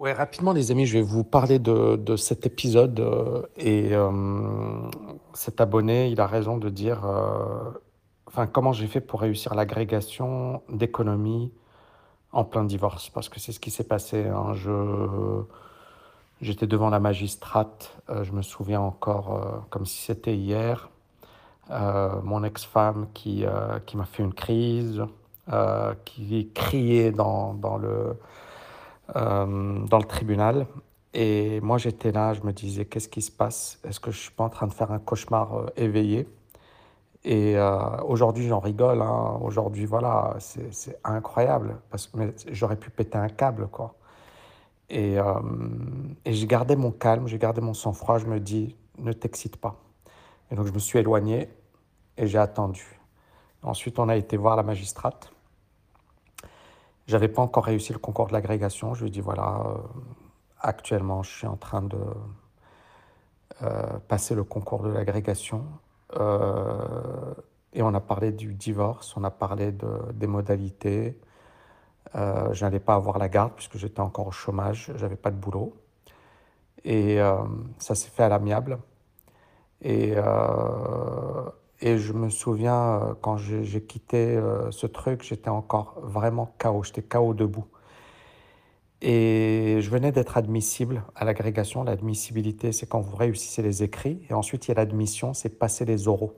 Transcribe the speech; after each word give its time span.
Ouais, 0.00 0.12
rapidement, 0.12 0.52
les 0.52 0.70
amis, 0.72 0.86
je 0.86 0.94
vais 0.98 1.02
vous 1.04 1.22
parler 1.22 1.58
de, 1.60 1.96
de 1.96 2.16
cet 2.16 2.46
épisode. 2.46 2.98
euh, 3.00 3.42
et 3.56 3.90
euh, 3.94 4.10
cet 5.34 5.60
abonné, 5.60 6.08
il 6.08 6.20
a 6.20 6.26
raison 6.26 6.58
de 6.58 6.68
dire 6.68 7.04
euh, 7.06 7.70
comment 8.52 8.72
j'ai 8.72 8.88
fait 8.88 9.00
pour 9.00 9.20
réussir 9.20 9.54
l'agrégation 9.54 10.62
d'économie 10.68 11.52
en 12.32 12.44
plein 12.44 12.64
divorce. 12.64 13.08
Parce 13.10 13.28
que 13.28 13.38
c'est 13.40 13.52
ce 13.52 13.60
qui 13.60 13.70
s'est 13.70 13.84
passé. 13.86 14.26
hein. 14.26 14.52
J'étais 16.40 16.66
devant 16.66 16.90
la 16.90 16.98
magistrate, 17.00 17.96
je 18.22 18.32
me 18.32 18.42
souviens 18.42 18.80
encore 18.80 19.64
comme 19.70 19.86
si 19.86 20.02
c'était 20.02 20.34
hier. 20.36 20.90
Mon 21.70 22.42
ex-femme 22.44 23.06
qui, 23.14 23.44
qui 23.86 23.96
m'a 23.96 24.04
fait 24.04 24.24
une 24.24 24.34
crise, 24.34 25.04
qui 26.04 26.50
criait 26.52 27.12
dans, 27.12 27.54
dans 27.54 27.78
le, 27.78 28.16
euh, 29.16 29.84
dans 29.86 29.98
le 29.98 30.04
tribunal. 30.04 30.66
Et 31.12 31.60
moi, 31.60 31.78
j'étais 31.78 32.10
là, 32.12 32.34
je 32.34 32.42
me 32.42 32.52
disais, 32.52 32.84
qu'est-ce 32.86 33.08
qui 33.08 33.22
se 33.22 33.30
passe? 33.30 33.78
Est-ce 33.84 34.00
que 34.00 34.10
je 34.10 34.18
suis 34.18 34.30
pas 34.32 34.44
en 34.44 34.48
train 34.48 34.66
de 34.66 34.72
faire 34.72 34.90
un 34.90 34.98
cauchemar 34.98 35.54
euh, 35.54 35.66
éveillé? 35.76 36.28
Et 37.24 37.56
euh, 37.56 38.02
aujourd'hui, 38.02 38.48
j'en 38.48 38.60
rigole. 38.60 39.00
hein. 39.00 39.38
Aujourd'hui, 39.40 39.86
voilà, 39.86 40.36
c'est 40.38 40.98
incroyable. 41.04 41.78
Parce 41.90 42.06
que 42.06 42.18
j'aurais 42.50 42.76
pu 42.76 42.90
péter 42.90 43.16
un 43.16 43.28
câble, 43.28 43.68
quoi. 43.68 43.94
Et, 44.90 45.16
et 46.26 46.32
j'ai 46.34 46.46
gardé 46.46 46.76
mon 46.76 46.90
calme, 46.90 47.26
j'ai 47.26 47.38
gardé 47.38 47.62
mon 47.62 47.72
sang-froid. 47.72 48.18
Je 48.18 48.26
me 48.26 48.38
dis, 48.38 48.76
ne 48.98 49.12
t'excite 49.12 49.56
pas. 49.56 49.80
Et 50.50 50.54
donc, 50.54 50.66
je 50.66 50.72
me 50.72 50.78
suis 50.78 50.98
éloigné 50.98 51.48
et 52.18 52.26
j'ai 52.26 52.38
attendu. 52.38 53.00
Ensuite, 53.62 53.98
on 53.98 54.10
a 54.10 54.16
été 54.16 54.36
voir 54.36 54.56
la 54.56 54.62
magistrate. 54.62 55.32
J'avais 57.06 57.28
pas 57.28 57.42
encore 57.42 57.64
réussi 57.64 57.92
le 57.92 57.98
concours 57.98 58.28
de 58.28 58.32
l'agrégation. 58.32 58.94
Je 58.94 59.02
lui 59.02 59.08
ai 59.08 59.10
dit, 59.10 59.20
voilà, 59.20 59.62
euh, 59.66 59.76
actuellement, 60.60 61.22
je 61.22 61.30
suis 61.30 61.46
en 61.46 61.56
train 61.56 61.82
de 61.82 61.98
euh, 63.62 63.98
passer 64.08 64.34
le 64.34 64.44
concours 64.44 64.82
de 64.82 64.88
l'agrégation. 64.88 65.64
Euh, 66.16 67.34
et 67.74 67.82
on 67.82 67.92
a 67.92 68.00
parlé 68.00 68.32
du 68.32 68.54
divorce, 68.54 69.16
on 69.16 69.24
a 69.24 69.30
parlé 69.30 69.72
de, 69.72 69.88
des 70.12 70.26
modalités. 70.26 71.18
Je 72.14 72.64
n'allais 72.64 72.78
pas 72.78 72.94
avoir 72.94 73.18
la 73.18 73.28
garde 73.28 73.54
puisque 73.56 73.76
j'étais 73.76 74.00
encore 74.00 74.28
au 74.28 74.30
chômage, 74.30 74.92
j'avais 74.94 75.16
pas 75.16 75.32
de 75.32 75.36
boulot. 75.36 75.74
Et 76.84 77.18
ça 77.78 77.96
s'est 77.96 78.10
fait 78.10 78.22
à 78.22 78.28
l'amiable. 78.28 78.78
Et, 79.82 80.14
et 81.80 81.98
je 81.98 82.12
me 82.12 82.30
souviens, 82.30 83.00
euh, 83.02 83.14
quand 83.20 83.36
j'ai 83.36 83.82
quitté 83.82 84.36
euh, 84.36 84.70
ce 84.70 84.86
truc, 84.86 85.22
j'étais 85.22 85.50
encore 85.50 85.96
vraiment 86.02 86.54
KO, 86.58 86.82
j'étais 86.82 87.02
KO 87.02 87.34
debout. 87.34 87.66
Et 89.02 89.78
je 89.80 89.90
venais 89.90 90.12
d'être 90.12 90.36
admissible 90.38 91.04
à 91.14 91.24
l'agrégation. 91.24 91.84
L'admissibilité, 91.84 92.72
c'est 92.72 92.86
quand 92.86 93.00
vous 93.00 93.16
réussissez 93.16 93.60
les 93.62 93.82
écrits. 93.82 94.24
Et 94.30 94.34
ensuite, 94.34 94.66
il 94.66 94.70
y 94.70 94.72
a 94.72 94.74
l'admission, 94.76 95.34
c'est 95.34 95.58
passer 95.58 95.84
les 95.84 96.08
oraux. 96.08 96.32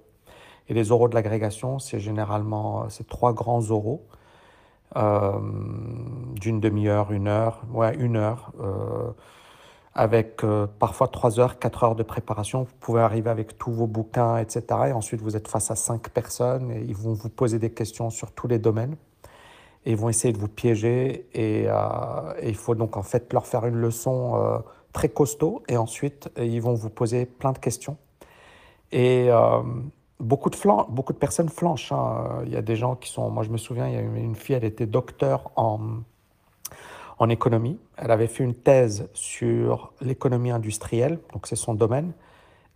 Et 0.69 0.75
les 0.75 0.91
oraux 0.91 1.09
de 1.09 1.14
l'agrégation, 1.14 1.79
c'est 1.79 2.01
généralement 2.01 2.84
euh, 2.84 2.87
c'est 2.89 3.07
trois 3.07 3.33
grands 3.33 3.70
oraux 3.70 4.07
d'une 6.41 6.61
demi-heure, 6.61 7.12
une 7.12 7.29
heure, 7.29 7.61
ouais, 7.70 7.95
une 7.97 8.17
heure, 8.17 8.53
avec 9.97 10.44
euh, 10.44 10.66
parfois 10.78 11.08
trois 11.08 11.41
heures, 11.41 11.58
quatre 11.58 11.83
heures 11.83 11.97
de 11.97 12.02
préparation. 12.02 12.62
Vous 12.64 12.75
pouvez 12.80 13.00
arriver 13.00 13.30
avec 13.30 13.56
tous 13.56 13.72
vos 13.72 13.86
bouquins, 13.86 14.36
etc. 14.36 14.62
Et 14.89 14.92
ensuite, 14.92 15.22
vous 15.22 15.36
êtes 15.36 15.48
face 15.48 15.70
à 15.70 15.75
cinq 15.75 16.11
personnes 16.11 16.70
et 16.70 16.83
ils 16.83 16.94
vont 16.94 17.14
vous 17.14 17.30
poser 17.30 17.58
des 17.58 17.70
questions 17.70 18.11
sur 18.11 18.30
tous 18.33 18.47
les 18.47 18.58
domaines. 18.58 18.97
Et 19.86 19.92
ils 19.92 19.97
vont 19.97 20.11
essayer 20.11 20.34
de 20.34 20.39
vous 20.39 20.48
piéger. 20.48 21.27
Et, 21.33 21.64
euh, 21.69 21.74
il 22.42 22.55
faut 22.56 22.74
donc 22.74 22.97
en 22.98 23.02
fait 23.02 23.33
leur 23.33 23.47
faire 23.47 23.64
une 23.67 23.77
leçon 23.77 24.34
euh, 24.36 24.58
très 24.92 25.08
costaud. 25.08 25.62
Et 25.69 25.78
ensuite, 25.78 26.28
ils 26.36 26.61
vont 26.61 26.74
vous 26.74 26.91
poser 26.91 27.24
plein 27.24 27.52
de 27.52 27.58
questions. 27.58 27.97
Et 28.92 29.28
beaucoup, 30.20 30.50
de 30.50 30.56
flan- 30.56 30.86
beaucoup 30.91 31.12
de 31.12 31.19
personnes 31.19 31.48
flanchent. 31.48 31.92
hein. 31.92 32.42
Il 32.45 32.52
y 32.52 32.56
a 32.56 32.62
des 32.62 32.77
gens 32.77 32.96
qui 32.96 33.11
sont. 33.11 33.30
Moi, 33.30 33.42
je 33.45 33.51
me 33.51 33.56
souviens, 33.56 33.89
il 33.89 33.95
y 33.95 33.96
a 33.96 34.01
une 34.01 34.36
fille, 34.36 34.55
elle 34.56 34.64
était 34.64 34.86
docteur 34.86 35.51
en, 35.56 35.80
en 37.19 37.29
économie. 37.29 37.79
Elle 37.97 38.11
avait 38.11 38.27
fait 38.27 38.45
une 38.45 38.55
thèse 38.55 39.09
sur 39.15 39.93
l'économie 40.01 40.51
industrielle, 40.51 41.19
donc 41.33 41.47
c'est 41.47 41.57
son 41.57 41.75
domaine. 41.75 42.13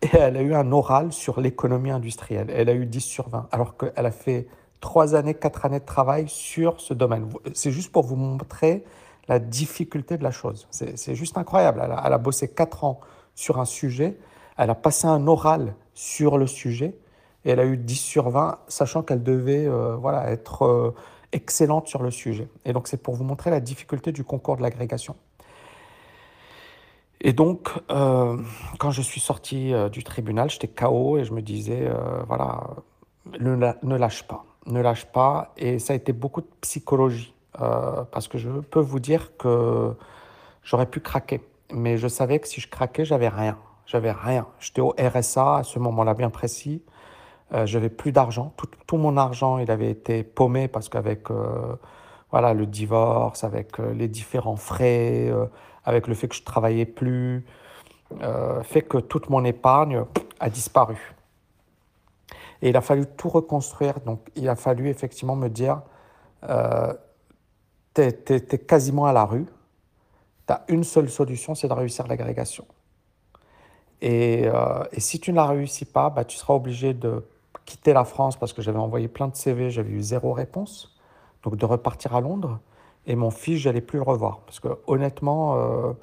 Et 0.01 0.09
elle 0.13 0.37
a 0.37 0.41
eu 0.41 0.53
un 0.53 0.71
oral 0.71 1.11
sur 1.11 1.39
l'économie 1.39 1.91
industrielle. 1.91 2.47
Elle 2.49 2.69
a 2.69 2.73
eu 2.73 2.85
10 2.85 3.01
sur 3.01 3.29
20, 3.29 3.47
alors 3.51 3.77
qu'elle 3.77 4.05
a 4.05 4.11
fait 4.11 4.47
3 4.79 5.15
années, 5.15 5.35
4 5.35 5.65
années 5.65 5.79
de 5.79 5.85
travail 5.85 6.27
sur 6.27 6.81
ce 6.81 6.93
domaine. 6.93 7.29
C'est 7.53 7.71
juste 7.71 7.91
pour 7.91 8.03
vous 8.03 8.15
montrer 8.15 8.83
la 9.27 9.37
difficulté 9.37 10.17
de 10.17 10.23
la 10.23 10.31
chose. 10.31 10.67
C'est 10.71 11.15
juste 11.15 11.37
incroyable. 11.37 11.81
Elle 11.83 11.91
a, 11.91 12.03
elle 12.05 12.13
a 12.13 12.17
bossé 12.17 12.47
4 12.47 12.83
ans 12.83 12.99
sur 13.35 13.59
un 13.59 13.65
sujet, 13.65 14.17
elle 14.57 14.69
a 14.69 14.75
passé 14.75 15.07
un 15.07 15.27
oral 15.27 15.75
sur 15.93 16.37
le 16.37 16.47
sujet, 16.47 16.95
et 17.45 17.51
elle 17.51 17.59
a 17.59 17.65
eu 17.65 17.77
10 17.77 17.95
sur 17.95 18.29
20, 18.29 18.59
sachant 18.67 19.03
qu'elle 19.03 19.23
devait 19.23 19.65
euh, 19.65 19.95
voilà, 19.95 20.31
être 20.31 20.63
euh, 20.63 20.95
excellente 21.31 21.87
sur 21.87 22.03
le 22.03 22.11
sujet. 22.11 22.47
Et 22.65 22.73
donc 22.73 22.87
c'est 22.87 23.01
pour 23.01 23.15
vous 23.15 23.23
montrer 23.23 23.49
la 23.49 23.59
difficulté 23.59 24.11
du 24.11 24.23
concours 24.23 24.57
de 24.57 24.61
l'agrégation. 24.61 25.15
Et 27.23 27.33
donc, 27.33 27.69
euh, 27.91 28.37
quand 28.79 28.89
je 28.89 29.01
suis 29.01 29.21
sorti 29.21 29.73
euh, 29.73 29.89
du 29.89 30.03
tribunal, 30.03 30.49
j'étais 30.49 30.67
KO 30.67 31.19
et 31.19 31.23
je 31.23 31.33
me 31.33 31.41
disais, 31.41 31.87
euh, 31.87 32.23
voilà, 32.27 32.61
ne, 33.39 33.55
ne 33.55 33.95
lâche 33.95 34.23
pas, 34.23 34.43
ne 34.65 34.81
lâche 34.81 35.05
pas. 35.05 35.53
Et 35.55 35.77
ça 35.77 35.93
a 35.93 35.95
été 35.95 36.13
beaucoup 36.13 36.41
de 36.41 36.49
psychologie, 36.61 37.35
parce 37.53 38.27
que 38.27 38.39
je 38.39 38.49
peux 38.49 38.79
vous 38.79 38.99
dire 38.99 39.37
que 39.37 39.93
j'aurais 40.63 40.87
pu 40.87 40.99
craquer. 40.99 41.41
Mais 41.71 41.97
je 41.97 42.07
savais 42.07 42.39
que 42.39 42.47
si 42.47 42.59
je 42.59 42.67
craquais, 42.67 43.05
j'avais 43.05 43.29
rien. 43.29 43.57
J'avais 43.85 44.11
rien. 44.11 44.47
J'étais 44.59 44.81
au 44.81 44.95
RSA 44.97 45.57
à 45.57 45.63
ce 45.63 45.77
moment-là 45.77 46.15
bien 46.15 46.31
précis. 46.31 46.81
Euh, 47.53 47.65
j'avais 47.65 47.89
plus 47.89 48.11
d'argent. 48.11 48.53
Tout, 48.87 48.97
mon 48.97 49.17
argent, 49.17 49.57
il 49.57 49.69
avait 49.71 49.89
été 49.89 50.23
paumé 50.23 50.67
parce 50.67 50.87
qu'avec 50.89 51.29
euh, 51.31 51.75
voilà, 52.31 52.53
le 52.53 52.65
divorce, 52.65 53.43
avec 53.43 53.79
euh, 53.79 53.93
les 53.93 54.07
différents 54.07 54.55
frais, 54.55 55.27
euh, 55.29 55.45
avec 55.83 56.07
le 56.07 56.13
fait 56.13 56.27
que 56.27 56.35
je 56.35 56.43
travaillais 56.43 56.85
plus, 56.85 57.45
fait 58.63 58.81
que 58.81 58.97
toute 58.97 59.29
mon 59.29 59.45
épargne 59.45 60.03
a 60.41 60.49
disparu. 60.49 61.15
Et 62.61 62.69
il 62.69 62.75
a 62.77 62.81
fallu 62.81 63.05
tout 63.17 63.29
reconstruire. 63.29 64.01
Donc, 64.01 64.19
il 64.35 64.49
a 64.49 64.55
fallu 64.57 64.89
effectivement 64.89 65.37
me 65.37 65.47
dire, 65.47 65.81
t'es- 67.93 68.11
t'es 68.11 68.57
quasiment 68.59 69.05
à 69.05 69.13
la 69.13 69.23
rue. 69.23 69.45
Tu 70.45 70.53
as 70.53 70.63
une 70.67 70.83
seule 70.83 71.09
solution, 71.09 71.55
c'est 71.55 71.69
de 71.69 71.73
réussir 71.73 72.05
l'agrégation. 72.07 72.65
Et, 74.01 74.43
et 74.91 74.99
si 74.99 75.19
tu 75.21 75.31
ne 75.31 75.37
la 75.37 75.45
réussis 75.47 75.85
pas, 75.85 76.09
bah, 76.09 76.25
tu 76.25 76.35
seras 76.37 76.53
obligé 76.53 76.93
de 76.93 77.23
quitter 77.71 77.93
la 77.93 78.03
France 78.03 78.35
parce 78.37 78.51
que 78.51 78.61
j'avais 78.61 78.79
envoyé 78.79 79.07
plein 79.07 79.29
de 79.29 79.35
CV, 79.35 79.69
j'avais 79.69 79.91
eu 79.91 80.01
zéro 80.01 80.33
réponse. 80.33 80.93
Donc 81.43 81.55
de 81.55 81.65
repartir 81.65 82.13
à 82.15 82.21
Londres. 82.21 82.59
Et 83.07 83.15
mon 83.15 83.31
fils, 83.31 83.59
j'allais 83.59 83.81
plus 83.81 83.97
le 83.97 84.03
revoir. 84.03 84.41
Parce 84.41 84.59
que 84.59 84.67
honnêtement, 84.87 85.55
euh, 85.55 85.93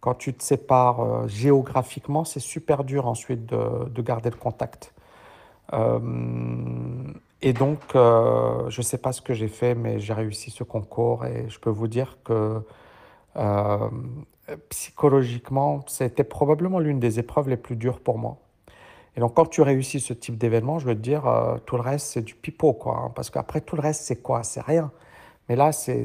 quand 0.00 0.14
tu 0.14 0.34
te 0.34 0.42
sépares 0.42 1.00
euh, 1.00 1.28
géographiquement, 1.28 2.24
c'est 2.24 2.40
super 2.40 2.82
dur 2.82 3.06
ensuite 3.06 3.46
de, 3.46 3.88
de 3.88 4.02
garder 4.02 4.30
le 4.30 4.36
contact. 4.36 4.92
Euh, 5.72 6.00
et 7.40 7.52
donc, 7.52 7.80
je 7.94 8.78
ne 8.78 8.82
sais 8.82 8.98
pas 8.98 9.12
ce 9.12 9.22
que 9.22 9.34
j'ai 9.34 9.48
fait, 9.48 9.74
mais 9.74 9.98
j'ai 9.98 10.12
réussi 10.12 10.50
ce 10.50 10.62
concours 10.64 11.24
et 11.24 11.48
je 11.48 11.58
peux 11.58 11.70
vous 11.70 11.88
dire 11.88 12.18
que 12.24 12.62
psychologiquement, 14.68 15.80
c'était 15.88 16.24
probablement 16.24 16.78
l'une 16.78 17.00
des 17.00 17.18
épreuves 17.18 17.48
les 17.48 17.56
plus 17.56 17.74
dures 17.74 17.98
pour 17.98 18.18
moi. 18.18 18.41
Et 19.16 19.20
donc, 19.20 19.34
quand 19.34 19.46
tu 19.46 19.62
réussis 19.62 20.00
ce 20.00 20.12
type 20.14 20.38
d'événement, 20.38 20.78
je 20.78 20.86
veux 20.86 20.94
te 20.94 21.00
dire, 21.00 21.26
euh, 21.26 21.58
tout 21.66 21.76
le 21.76 21.82
reste, 21.82 22.06
c'est 22.08 22.22
du 22.22 22.34
pipeau, 22.34 22.72
quoi. 22.72 22.96
hein, 22.96 23.12
parce 23.14 23.30
qu'après, 23.30 23.60
tout 23.60 23.76
le 23.76 23.82
reste, 23.82 24.02
c'est 24.04 24.22
quoi? 24.22 24.42
C'est 24.42 24.62
rien. 24.62 24.90
Mais 25.48 25.56
là, 25.56 25.72
c'est 25.72 26.04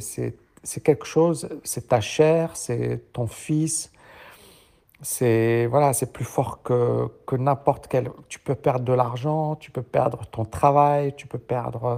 quelque 0.84 1.06
chose, 1.06 1.48
c'est 1.64 1.88
ta 1.90 2.02
chair, 2.02 2.58
c'est 2.58 3.14
ton 3.14 3.28
fils, 3.28 3.92
c'est 5.02 5.68
voilà, 5.68 5.94
c'est 5.94 6.12
plus 6.12 6.26
fort 6.26 6.62
que, 6.64 7.08
que 7.26 7.36
n'importe 7.36 7.88
quel. 7.88 8.12
Tu 8.30 8.40
peux 8.40 8.56
perdre 8.56 8.84
de 8.86 8.94
l'argent, 8.94 9.56
tu 9.56 9.72
peux 9.72 9.84
perdre 9.84 10.26
ton 10.28 10.44
travail, 10.46 11.16
tu 11.16 11.28
peux 11.28 11.38
perdre 11.38 11.86
euh, 11.86 11.98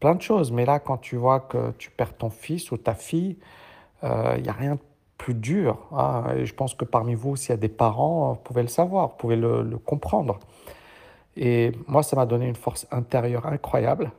plein 0.00 0.14
de 0.14 0.22
choses. 0.22 0.52
Mais 0.52 0.64
là, 0.64 0.78
quand 0.80 0.98
tu 0.98 1.16
vois 1.16 1.40
que 1.40 1.72
tu 1.78 1.90
perds 1.90 2.16
ton 2.16 2.30
fils 2.30 2.70
ou 2.72 2.76
ta 2.78 2.94
fille, 2.94 3.38
il 4.04 4.42
n'y 4.42 4.48
a 4.48 4.52
rien 4.52 4.76
de 4.76 4.80
plus 5.18 5.34
dur. 5.34 5.78
hein. 5.92 6.24
Et 6.36 6.46
je 6.46 6.54
pense 6.54 6.74
que 6.74 6.84
parmi 6.84 7.14
vous, 7.14 7.36
s'il 7.36 7.50
y 7.50 7.52
a 7.52 7.56
des 7.56 7.68
parents, 7.68 8.32
vous 8.32 8.40
pouvez 8.42 8.62
le 8.62 8.68
savoir, 8.68 9.08
vous 9.08 9.16
pouvez 9.18 9.36
le, 9.36 9.76
comprendre. 9.84 10.38
Et 11.36 11.72
moi, 11.86 12.02
ça 12.02 12.16
m'a 12.16 12.24
donné 12.24 12.46
une 12.46 12.56
force 12.56 12.86
intérieure 12.90 13.46
incroyable. 13.46 14.10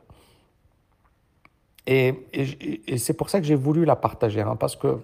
Et, 1.86 2.14
c'est 2.98 3.14
pour 3.14 3.30
ça 3.30 3.40
que 3.40 3.46
j'ai 3.46 3.56
voulu 3.56 3.84
la 3.84 3.96
partager, 3.96 4.42
hein, 4.42 4.56
parce 4.56 4.76
que 4.76 4.98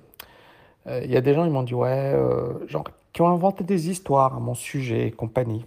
euh, 0.86 1.00
il 1.04 1.10
y 1.10 1.16
a 1.16 1.20
des 1.20 1.34
gens, 1.34 1.44
ils 1.44 1.50
m'ont 1.50 1.64
dit, 1.64 1.74
ouais, 1.74 2.12
euh, 2.14 2.66
genre, 2.68 2.84
qui 3.12 3.22
ont 3.22 3.28
inventé 3.28 3.64
des 3.64 3.90
histoires 3.90 4.36
à 4.36 4.40
mon 4.40 4.54
sujet 4.54 5.08
et 5.08 5.10
compagnie. 5.10 5.64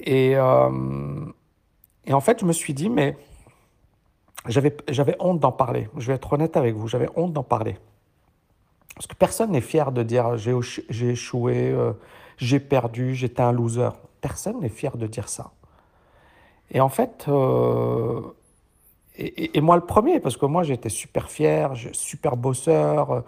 Et, 0.00 0.32
euh, 0.34 1.26
et 2.06 2.12
en 2.12 2.20
fait, 2.20 2.40
je 2.40 2.46
me 2.46 2.52
suis 2.52 2.74
dit, 2.74 2.88
mais 2.88 3.16
j'avais 4.48 5.16
honte 5.20 5.38
d'en 5.38 5.52
parler. 5.52 5.88
Je 5.96 6.08
vais 6.08 6.14
être 6.14 6.32
honnête 6.32 6.56
avec 6.56 6.74
vous, 6.74 6.88
j'avais 6.88 7.08
honte 7.14 7.32
d'en 7.32 7.42
parler. 7.44 7.76
Parce 9.00 9.06
que 9.06 9.14
personne 9.14 9.52
n'est 9.52 9.62
fier 9.62 9.92
de 9.92 10.02
dire 10.02 10.36
j'ai 10.36 11.08
échoué, 11.08 11.70
euh, 11.70 11.94
j'ai 12.36 12.60
perdu, 12.60 13.14
j'étais 13.14 13.40
un 13.40 13.50
loser. 13.50 13.88
Personne 14.20 14.60
n'est 14.60 14.68
fier 14.68 14.98
de 14.98 15.06
dire 15.06 15.30
ça. 15.30 15.52
Et 16.70 16.82
en 16.82 16.90
fait, 16.90 17.24
euh, 17.28 18.20
et, 19.16 19.58
moi 19.62 19.76
le 19.76 19.86
premier, 19.86 20.20
parce 20.20 20.36
que 20.36 20.44
moi 20.44 20.64
j'étais 20.64 20.90
super 20.90 21.30
fier, 21.30 21.72
super 21.92 22.36
bosseur, 22.36 23.10
euh, 23.10 23.20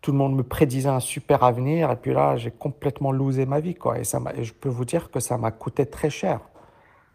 tout 0.00 0.10
le 0.10 0.18
monde 0.18 0.34
me 0.34 0.42
prédisait 0.42 0.88
un 0.88 0.98
super 0.98 1.44
avenir, 1.44 1.92
et 1.92 1.96
puis 1.96 2.12
là 2.12 2.36
j'ai 2.36 2.50
complètement 2.50 3.12
losé 3.12 3.46
ma 3.46 3.60
vie. 3.60 3.76
Quoi. 3.76 4.00
Et, 4.00 4.04
ça 4.04 4.20
et 4.34 4.42
je 4.42 4.52
peux 4.52 4.68
vous 4.68 4.84
dire 4.84 5.12
que 5.12 5.20
ça 5.20 5.38
m'a 5.38 5.52
coûté 5.52 5.86
très 5.86 6.10
cher. 6.10 6.40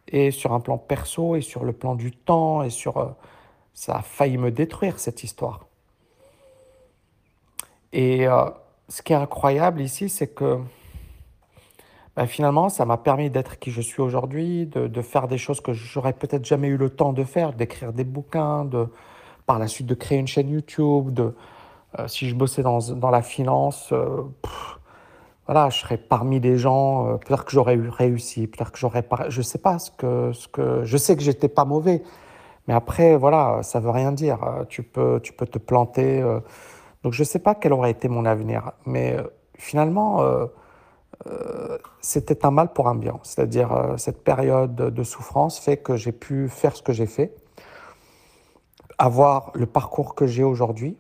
Et 0.08 0.32
sur 0.32 0.54
un 0.54 0.62
plan 0.62 0.78
perso, 0.78 1.36
et 1.36 1.42
sur 1.42 1.66
le 1.66 1.74
plan 1.74 1.96
du 1.96 2.14
temps, 2.14 2.64
et 2.64 2.70
sur... 2.70 3.14
ça 3.74 3.98
a 3.98 4.02
failli 4.02 4.38
me 4.38 4.52
détruire 4.52 5.00
cette 5.00 5.26
histoire. 5.26 5.66
Et 7.94 8.28
euh, 8.28 8.46
ce 8.90 9.02
qui 9.04 9.14
est 9.14 9.16
incroyable 9.16 9.80
ici, 9.80 10.10
c'est 10.10 10.28
que 10.28 10.60
ben, 12.16 12.26
finalement, 12.26 12.70
ça 12.70 12.86
m'a 12.86 12.98
permis 12.98 13.30
d'être 13.30 13.60
qui 13.60 13.72
je 13.72 13.82
suis 13.82 14.02
aujourd'hui, 14.02 14.66
de, 14.66 15.02
faire 15.02 15.28
des 15.28 15.38
choses 15.38 15.62
que 15.62 15.74
j'aurais 15.74 16.14
peut-être 16.14 16.46
jamais 16.46 16.68
eu 16.68 16.78
le 16.78 16.90
temps 16.90 17.14
de 17.14 17.24
faire, 17.24 17.54
d'écrire 17.54 17.94
des 17.94 18.04
bouquins, 18.04 18.66
de, 18.66 18.88
par 19.46 19.60
la 19.60 19.68
suite 19.68 19.88
de 19.88 19.94
créer 19.94 20.18
une 20.18 20.28
chaîne 20.28 20.50
YouTube. 20.50 21.12
De, 21.12 21.36
euh, 22.00 22.08
si 22.08 22.28
je 22.28 22.36
bossais 22.36 22.64
dans, 22.64 23.12
la 23.12 23.22
finance, 23.22 23.90
euh, 23.94 24.24
voilà, 25.46 25.70
je 25.70 25.80
serais 25.80 25.98
parmi 25.98 26.40
les 26.40 26.58
gens, 26.58 27.18
peut-être 27.20 27.46
que 27.46 27.52
j'aurais 27.52 27.76
eu 27.76 27.90
réussi, 27.90 28.48
peut-être 28.48 28.72
que 28.72 28.80
j'aurais 28.80 29.04
pas. 29.04 29.30
Je 29.30 29.42
sais 29.44 29.60
pas 29.60 29.78
ce 29.78 29.92
que, 29.92 30.32
ce 30.34 30.48
que. 30.48 30.84
Je 30.84 30.98
sais 30.98 31.16
que 31.16 31.22
j'étais 31.22 31.50
pas 31.50 31.66
mauvais, 31.66 32.02
mais 32.68 32.74
après, 32.74 33.18
voilà, 33.18 33.62
ça 33.62 33.80
veut 33.80 33.92
rien 33.92 34.12
dire. 34.12 34.40
Tu 34.70 34.82
peux, 34.82 35.20
tu 35.22 35.34
peux 35.34 35.46
te 35.46 35.60
planter. 35.60 36.24
Donc 37.04 37.12
je 37.12 37.22
ne 37.22 37.26
sais 37.26 37.40
pas 37.40 37.54
quel 37.54 37.74
aurait 37.74 37.92
été 37.92 38.08
mon 38.08 38.26
avenir, 38.26 38.72
mais 38.86 39.14
euh, 39.14 39.24
finalement, 39.58 40.22
euh, 40.22 40.46
euh, 41.28 41.78
c'était 42.00 42.46
un 42.46 42.52
mal 42.52 42.72
pour 42.72 42.88
un 42.88 42.96
bien. 42.96 43.20
C'est-à-dire 43.24 43.96
cette 43.98 44.24
période 44.24 44.76
de 44.76 45.04
souffrance 45.04 45.60
fait 45.60 45.78
que 45.78 45.98
j'ai 45.98 46.14
pu 46.14 46.48
faire 46.48 46.76
ce 46.76 46.82
que 46.82 46.94
j'ai 46.94 47.06
fait, 47.06 47.36
avoir 48.98 49.52
le 49.54 49.66
parcours 49.66 50.16
que 50.16 50.26
j'ai 50.26 50.44
aujourd'hui. 50.44 50.98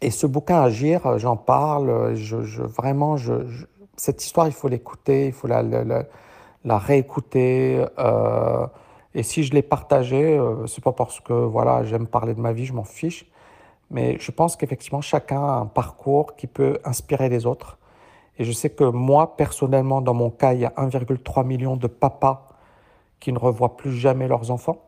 Et 0.00 0.10
ce 0.10 0.26
bouquin 0.26 0.60
Agir, 0.62 1.18
j'en 1.18 1.36
parle, 1.36 2.14
je, 2.14 2.62
vraiment, 2.62 3.16
je, 3.16 3.34
cette 3.96 4.24
histoire, 4.24 4.48
il 4.48 4.52
faut 4.52 4.66
l'écouter, 4.68 5.26
il 5.26 5.32
faut 5.32 5.46
la, 5.46 5.62
réécouter. 6.64 7.84
et 9.14 9.22
si 9.22 9.44
je 9.44 9.52
l'ai 9.54 9.62
partagée, 9.62 10.40
c'est 10.66 10.82
pas 10.82 10.92
parce 10.92 11.20
que 11.20 11.32
voilà, 11.32 11.84
j'aime 11.84 12.08
parler 12.08 12.34
de 12.34 12.40
ma 12.40 12.52
vie, 12.52 12.64
je 12.64 12.72
m'en 12.72 12.84
fiche 12.84 13.31
mais 13.92 14.16
je 14.18 14.30
pense 14.30 14.56
qu'effectivement, 14.56 15.02
chacun 15.02 15.44
a 15.44 15.52
un 15.52 15.66
parcours 15.66 16.34
qui 16.34 16.46
peut 16.46 16.78
inspirer 16.84 17.28
les 17.28 17.44
autres. 17.44 17.78
Et 18.38 18.44
je 18.44 18.50
sais 18.50 18.70
que 18.70 18.84
moi, 18.84 19.36
personnellement, 19.36 20.00
dans 20.00 20.14
mon 20.14 20.30
cas, 20.30 20.54
il 20.54 20.60
y 20.60 20.64
a 20.64 20.70
1,3 20.70 21.46
million 21.46 21.76
de 21.76 21.86
papas 21.86 22.48
qui 23.20 23.34
ne 23.34 23.38
revoient 23.38 23.76
plus 23.76 23.92
jamais 23.92 24.26
leurs 24.28 24.50
enfants, 24.50 24.78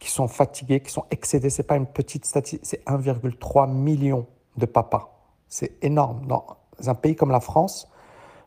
qui 0.00 0.10
sont 0.10 0.28
fatigués, 0.28 0.78
qui 0.80 0.92
sont 0.92 1.04
excédés. 1.10 1.50
Ce 1.50 1.60
n'est 1.60 1.66
pas 1.66 1.76
une 1.76 1.86
petite 1.86 2.24
statistique, 2.24 2.64
c'est 2.64 2.84
1,3 2.86 3.68
million 3.68 4.26
de 4.56 4.66
papas. 4.66 5.28
C'est 5.48 5.72
énorme. 5.82 6.24
Dans 6.26 6.56
un 6.86 6.94
pays 6.94 7.16
comme 7.16 7.32
la 7.32 7.40
France, 7.40 7.90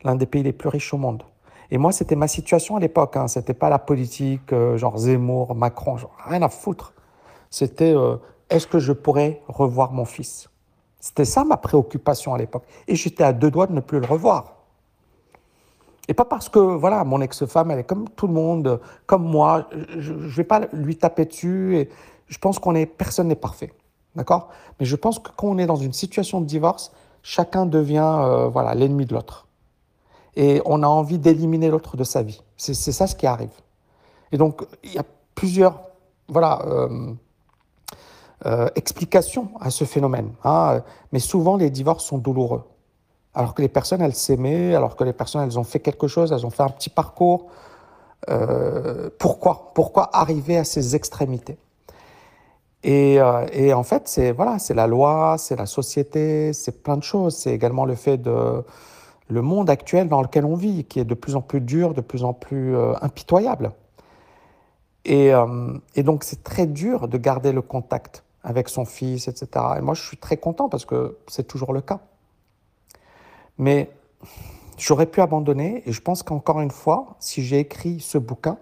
l'un 0.05 0.15
des 0.15 0.25
pays 0.25 0.43
les 0.43 0.53
plus 0.53 0.69
riches 0.69 0.93
au 0.93 0.97
monde. 0.97 1.23
Et 1.71 1.77
moi, 1.77 1.91
c'était 1.91 2.15
ma 2.15 2.29
situation 2.29 2.77
à 2.77 2.79
l'époque. 2.79 3.17
Hein. 3.17 3.27
Ce 3.27 3.39
n'était 3.39 3.53
pas 3.53 3.67
la 3.67 3.79
politique, 3.79 4.53
euh, 4.53 4.77
genre 4.77 4.97
Zemmour, 4.97 5.55
Macron, 5.55 5.97
rien 6.25 6.41
à 6.41 6.47
foutre. 6.47 6.93
C'était 7.49 7.93
euh, 7.93 8.15
est-ce 8.49 8.67
que 8.67 8.79
je 8.79 8.93
pourrais 8.93 9.41
revoir 9.47 9.91
mon 9.91 10.05
fils? 10.05 10.49
C'était 10.99 11.25
ça 11.25 11.43
ma 11.43 11.57
préoccupation 11.57 12.33
à 12.33 12.37
l'époque. 12.37 12.63
Et 12.87 12.95
j'étais 12.95 13.23
à 13.23 13.33
deux 13.33 13.51
doigts 13.51 13.67
de 13.67 13.73
ne 13.73 13.81
plus 13.81 13.99
le 13.99 14.05
revoir. 14.05 14.55
Et 16.07 16.13
pas 16.13 16.25
parce 16.25 16.47
que, 16.49 16.59
voilà, 16.59 17.03
mon 17.03 17.21
ex-femme, 17.21 17.71
elle 17.71 17.79
est 17.79 17.83
comme 17.83 18.09
tout 18.09 18.27
le 18.27 18.33
monde, 18.33 18.79
comme 19.05 19.23
moi, 19.23 19.67
je 19.97 20.13
ne 20.13 20.27
vais 20.27 20.43
pas 20.43 20.61
lui 20.71 20.97
taper 20.97 21.25
dessus. 21.25 21.77
Et 21.77 21.89
je 22.27 22.37
pense 22.37 22.59
qu'on 22.59 22.75
est, 22.75 22.85
personne 22.85 23.27
n'est 23.27 23.35
parfait. 23.35 23.73
D'accord? 24.15 24.49
Mais 24.79 24.85
je 24.85 24.95
pense 24.95 25.19
que 25.19 25.29
quand 25.35 25.47
on 25.47 25.57
est 25.57 25.65
dans 25.65 25.75
une 25.75 25.93
situation 25.93 26.41
de 26.41 26.45
divorce, 26.45 26.91
chacun 27.21 27.65
devient, 27.65 28.15
euh, 28.19 28.47
voilà, 28.47 28.73
l'ennemi 28.73 29.05
de 29.05 29.13
l'autre. 29.13 29.47
Et 30.35 30.61
on 30.65 30.81
a 30.81 30.87
envie 30.87 31.19
d'éliminer 31.19 31.69
l'autre 31.69 31.97
de 31.97 32.03
sa 32.03 32.23
vie. 32.23 32.41
C'est 32.55 32.73
ça 32.73 33.05
ce 33.05 33.15
qui 33.15 33.27
arrive. 33.27 33.53
Et 34.31 34.37
donc, 34.37 34.65
il 34.83 34.93
y 34.93 34.97
a 34.97 35.05
plusieurs, 35.35 35.81
voilà, 36.27 36.61
euh, 36.67 37.13
euh, 38.45 38.67
explication 38.75 39.49
à 39.59 39.71
ce 39.71 39.83
phénomène. 39.83 40.31
Hein. 40.43 40.83
Mais 41.11 41.17
souvent, 41.17 41.57
les 41.57 41.71
divorces 41.71 42.05
sont 42.05 42.19
douloureux. 42.19 42.63
Alors 43.33 43.55
que 43.55 43.63
les 43.63 43.67
personnes, 43.67 44.01
elles 44.01 44.13
s'aimaient, 44.13 44.75
alors 44.75 44.95
que 44.95 45.03
les 45.03 45.13
personnes, 45.13 45.41
elles 45.41 45.57
ont 45.57 45.63
fait 45.63 45.79
quelque 45.79 46.07
chose, 46.07 46.31
elles 46.31 46.45
ont 46.45 46.51
fait 46.51 46.61
un 46.61 46.69
petit 46.69 46.91
parcours. 46.91 47.47
Euh, 48.29 49.09
pourquoi 49.17 49.71
Pourquoi 49.73 50.15
arriver 50.15 50.55
à 50.57 50.63
ces 50.63 50.95
extrémités? 50.95 51.57
Et, 52.83 53.19
euh, 53.19 53.47
et, 53.53 53.73
en 53.73 53.81
fait, 53.81 54.07
c'est 54.07 54.31
voilà, 54.33 54.59
c'est 54.59 54.75
la 54.75 54.85
loi, 54.85 55.37
c'est 55.39 55.55
la 55.55 55.65
société, 55.65 56.53
c'est 56.53 56.83
plein 56.83 56.97
de 56.97 57.03
choses. 57.03 57.35
C'est 57.35 57.53
également 57.53 57.85
le 57.85 57.95
fait 57.95 58.17
de 58.17 58.63
le 59.29 59.41
monde 59.41 59.69
actuel 59.69 60.09
dans 60.09 60.21
lequel 60.21 60.45
on 60.45 60.55
vit, 60.55 60.85
qui 60.85 60.99
est 60.99 61.05
de 61.05 61.15
plus 61.15 61.35
en 61.35 61.41
plus 61.41 61.59
dur, 61.59 61.95
de 61.95 62.01
plus 62.01 62.23
en 62.23 62.33
plus 62.33 62.75
impitoyable. 63.01 63.71
Et 65.05 65.33
donc, 65.97 66.23
c'est 66.23 66.43
très 66.43 66.65
dur 66.65 67.07
de 67.07 67.17
garder 67.17 67.51
le 67.51 67.61
contact 67.61 68.23
avec 68.47 68.69
son 68.69 68.85
fils, 68.85 69.27
etc. 69.27 69.65
Et 69.77 69.81
moi, 69.81 69.93
je 69.93 70.01
suis 70.01 70.15
très 70.15 70.37
content 70.37 70.69
parce 70.69 70.85
que 70.85 71.17
c'est 71.27 71.45
toujours 71.45 71.73
le 71.73 71.81
cas. 71.81 71.99
Mais 73.57 73.91
j'aurais 74.77 75.05
pu 75.05 75.19
abandonner 75.19 75.83
et 75.85 75.91
je 75.91 76.01
pense 76.01 76.23
qu'encore 76.23 76.61
une 76.61 76.71
fois, 76.71 77.17
si 77.19 77.43
j'ai 77.43 77.59
écrit 77.59 77.99
ce 77.99 78.17
bouquin, 78.17 78.57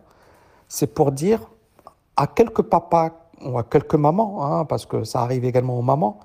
c'est 0.68 0.88
pour 0.88 1.12
dire 1.12 1.40
à 2.18 2.26
quelques 2.26 2.64
papas 2.64 3.12
ou 3.44 3.60
à 3.60 3.64
quelques 3.64 3.94
mamans, 3.94 4.44
hein, 4.44 4.66
parce 4.66 4.88
que 4.88 5.04
ça 5.04 5.22
arrive 5.22 5.46
également 5.46 5.78
aux 5.78 5.84
mamans 5.84 6.20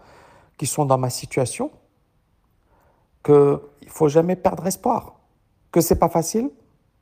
qui 0.56 0.66
sont 0.66 0.86
dans 0.86 0.96
ma 0.96 1.10
situation, 1.10 1.70
qu'il 3.22 3.34
ne 3.34 3.58
faut 3.88 4.08
jamais 4.08 4.36
perdre 4.36 4.66
espoir, 4.66 5.16
que 5.70 5.82
c'est 5.82 5.98
pas 5.98 6.08
facile, 6.08 6.48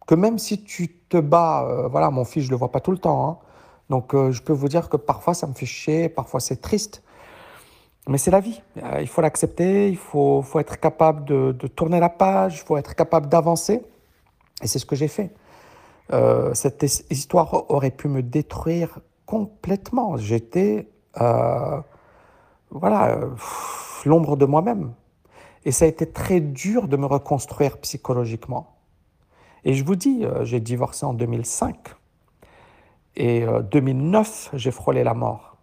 que 0.09 0.17
même 0.17 0.39
si 0.39 0.65
tu 0.65 0.89
te 0.89 1.19
bats, 1.19 1.69
euh, 1.69 1.87
voilà, 1.87 2.11
mon 2.11 2.25
fils, 2.25 2.47
je 2.47 2.51
le 2.51 2.57
vois 2.57 2.73
pas 2.73 2.81
tout 2.81 2.91
le 2.91 2.99
temps, 2.99 3.29
hein, 3.29 3.39
donc 3.89 4.15
euh, 4.15 4.31
je 4.33 4.43
peux 4.43 4.53
vous 4.53 4.69
dire 4.69 4.89
que 4.89 4.97
parfois 4.97 5.35
ça 5.35 5.47
me 5.47 5.55
fait 5.55 5.67
chier, 5.67 6.09
parfois 6.09 6.41
c'est 6.41 6.61
triste. 6.61 7.03
Mais 8.07 8.19
c'est 8.19 8.31
la 8.31 8.41
vie. 8.41 8.63
Euh, 8.83 8.99
il 9.01 9.09
faut 9.09 9.21
l'accepter, 9.21 9.89
il 9.91 9.97
faut, 9.97 10.43
être 10.59 10.81
capable 10.81 11.25
de, 11.25 11.53
tourner 11.69 12.01
la 12.01 12.09
page, 12.09 12.57
il 12.57 12.67
faut 12.67 12.77
être 12.77 12.95
capable 12.95 13.29
d'avancer. 13.29 13.83
Et 14.63 14.67
c'est 14.67 14.79
ce 14.79 14.87
que 14.87 14.97
j'ai 14.97 15.09
fait. 15.09 15.31
Euh, 16.13 16.55
cette 16.55 16.83
histoire 17.11 17.71
aurait 17.71 17.91
pu 17.91 18.09
me 18.09 18.23
détruire 18.23 19.01
complètement. 19.27 20.17
J'étais, 20.17 20.89
voilà, 22.71 23.19
l'ombre 24.07 24.37
de 24.37 24.47
moi-même. 24.47 24.93
Et 25.67 25.73
ça 25.73 25.85
a 25.85 25.89
été 25.89 26.11
très 26.11 26.41
dur 26.41 26.89
de 26.89 26.97
me 26.97 27.05
reconstruire 27.05 27.77
psychologiquement. 27.79 28.77
Et 29.65 29.75
je 29.75 29.85
vous 29.85 29.97
dis, 29.97 30.25
j'ai 30.45 30.61
divorcé 30.61 31.05
en 31.05 31.13
2005. 31.13 31.77
Et 33.17 33.45
2009, 33.71 34.51
euh, 34.55 34.59
j'ai 34.59 34.71
frôlé 34.71 35.03
la 35.05 35.15
mort. 35.15 35.57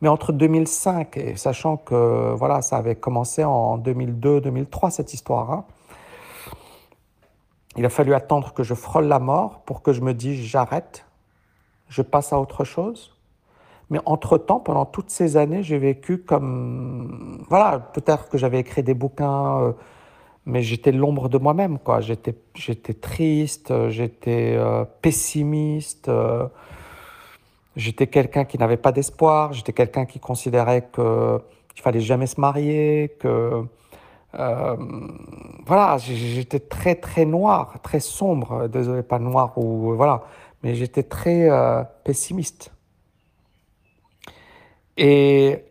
Mais 0.00 0.08
entre 0.08 0.32
2005 0.32 1.16
et 1.16 1.36
sachant 1.36 1.76
que 1.76 2.32
voilà, 2.34 2.62
ça 2.62 2.76
avait 2.76 2.94
commencé 2.94 3.44
en 3.44 3.78
2002-2003 3.78 4.90
cette 4.90 5.12
histoire, 5.12 5.50
hein, 5.50 5.64
il 7.76 7.84
a 7.84 7.90
fallu 7.90 8.14
attendre 8.14 8.54
que 8.54 8.62
je 8.62 8.74
frôle 8.74 9.06
la 9.06 9.18
mort 9.18 9.62
pour 9.64 9.82
que 9.82 9.92
je 9.92 10.00
me 10.00 10.14
dise 10.14 10.44
j'arrête, 10.44 11.04
je 11.88 12.02
passe 12.02 12.32
à 12.32 12.40
autre 12.40 12.64
chose. 12.64 13.14
Mais 13.90 14.00
entre-temps, 14.04 14.60
pendant 14.60 14.84
toutes 14.84 15.10
ces 15.10 15.36
années, 15.36 15.62
j'ai 15.62 15.78
vécu 15.78 16.18
comme... 16.18 17.44
Voilà, 17.48 17.78
peut-être 17.78 18.28
que 18.28 18.36
j'avais 18.36 18.58
écrit 18.58 18.82
des 18.82 18.94
bouquins, 18.94 19.60
euh, 19.60 19.72
mais 20.48 20.62
j'étais 20.62 20.92
l'ombre 20.92 21.28
de 21.28 21.36
moi-même, 21.36 21.78
quoi. 21.78 22.00
J'étais, 22.00 22.34
j'étais 22.54 22.94
triste, 22.94 23.72
j'étais 23.90 24.54
euh, 24.56 24.84
pessimiste, 25.02 26.08
euh, 26.08 26.48
j'étais 27.76 28.06
quelqu'un 28.06 28.46
qui 28.46 28.56
n'avait 28.56 28.78
pas 28.78 28.90
d'espoir, 28.90 29.52
j'étais 29.52 29.74
quelqu'un 29.74 30.06
qui 30.06 30.18
considérait 30.18 30.88
que 30.90 31.40
qu'il 31.74 31.82
fallait 31.82 32.00
jamais 32.00 32.26
se 32.26 32.40
marier, 32.40 33.14
que 33.20 33.62
euh, 34.34 34.76
voilà, 35.66 35.98
j'étais 35.98 36.60
très 36.60 36.94
très 36.94 37.26
noir, 37.26 37.74
très 37.82 38.00
sombre. 38.00 38.68
Désolé, 38.68 39.02
pas 39.02 39.18
noir 39.18 39.52
ou 39.58 39.94
voilà, 39.94 40.22
mais 40.62 40.74
j'étais 40.74 41.02
très 41.02 41.50
pessimiste. 42.04 42.72
Et 44.96 45.62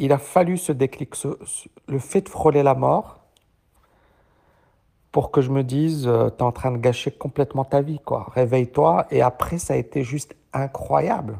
il 0.00 0.12
a 0.12 0.18
fallu 0.18 0.56
ce 0.56 0.72
déclic, 0.72 1.14
le 1.86 1.98
fait 1.98 2.22
de 2.22 2.28
frôler 2.30 2.62
la 2.62 2.74
mort, 2.74 3.20
pour 5.12 5.30
que 5.30 5.42
je 5.42 5.50
me 5.50 5.62
dise, 5.62 6.06
euh, 6.06 6.30
tu 6.30 6.36
es 6.36 6.42
en 6.42 6.52
train 6.52 6.70
de 6.70 6.78
gâcher 6.78 7.10
complètement 7.10 7.64
ta 7.64 7.82
vie, 7.82 7.98
quoi. 7.98 8.28
Réveille-toi. 8.34 9.06
Et 9.10 9.20
après, 9.20 9.58
ça 9.58 9.74
a 9.74 9.76
été 9.76 10.02
juste 10.02 10.34
incroyable. 10.54 11.38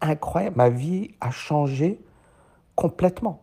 Incroyable. 0.00 0.56
Ma 0.56 0.70
vie 0.70 1.10
a 1.20 1.30
changé 1.30 2.00
complètement. 2.76 3.42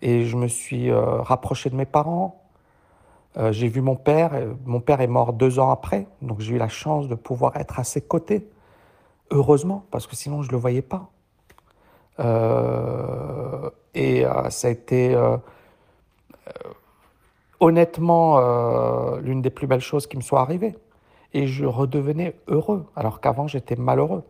Et 0.00 0.24
je 0.24 0.36
me 0.36 0.46
suis 0.46 0.90
euh, 0.90 1.20
rapproché 1.20 1.68
de 1.68 1.76
mes 1.76 1.86
parents. 1.86 2.40
Euh, 3.36 3.52
j'ai 3.52 3.68
vu 3.68 3.82
mon 3.82 3.96
père. 3.96 4.32
Mon 4.64 4.80
père 4.80 5.00
est 5.02 5.08
mort 5.08 5.32
deux 5.34 5.58
ans 5.58 5.70
après, 5.70 6.06
donc 6.22 6.40
j'ai 6.40 6.54
eu 6.54 6.58
la 6.58 6.68
chance 6.68 7.08
de 7.08 7.16
pouvoir 7.16 7.56
être 7.56 7.78
à 7.80 7.84
ses 7.84 8.00
côtés. 8.00 8.48
Heureusement, 9.30 9.84
parce 9.90 10.06
que 10.06 10.16
sinon 10.16 10.42
je 10.42 10.48
ne 10.48 10.52
le 10.52 10.58
voyais 10.58 10.82
pas. 10.82 11.10
Euh, 12.20 13.70
et 13.94 14.24
ça 14.50 14.68
a 14.68 14.70
été 14.70 15.16
honnêtement 17.60 18.38
l'une 19.18 19.42
des 19.42 19.50
plus 19.50 19.66
belles 19.66 19.80
choses 19.80 20.06
qui 20.06 20.16
me 20.16 20.22
soit 20.22 20.40
arrivées. 20.40 20.74
Et 21.32 21.46
je 21.46 21.64
redevenais 21.64 22.36
heureux, 22.48 22.86
alors 22.94 23.20
qu'avant 23.20 23.46
j'étais 23.46 23.76
malheureux. 23.76 24.22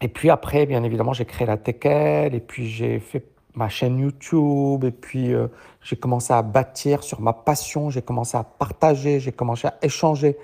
Et 0.00 0.08
puis 0.08 0.30
après, 0.30 0.66
bien 0.66 0.84
évidemment, 0.84 1.12
j'ai 1.12 1.24
créé 1.24 1.46
la 1.46 1.56
Tekel, 1.56 2.34
et 2.34 2.40
puis 2.40 2.68
j'ai 2.68 3.00
fait 3.00 3.24
ma 3.54 3.68
chaîne 3.68 3.98
YouTube, 3.98 4.84
et 4.84 4.92
puis 4.92 5.34
euh, 5.34 5.48
j'ai 5.82 5.96
commencé 5.96 6.32
à 6.32 6.42
bâtir 6.42 7.02
sur 7.02 7.20
ma 7.20 7.32
passion, 7.32 7.90
j'ai 7.90 8.02
commencé 8.02 8.36
à 8.36 8.44
partager, 8.44 9.18
j'ai 9.18 9.32
commencé 9.32 9.66
à 9.66 9.74
échanger. 9.82 10.38